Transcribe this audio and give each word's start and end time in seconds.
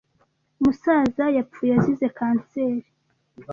musaza 0.61 1.25
yapfuye 1.37 1.71
azize 1.77 2.07
kanseri. 2.17 2.85